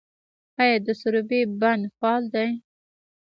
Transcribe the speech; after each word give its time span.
آیا 0.61 0.77
د 0.85 0.87
سروبي 1.01 1.41
بند 1.61 1.83
فعال 1.97 2.23
دی؟ 2.33 2.49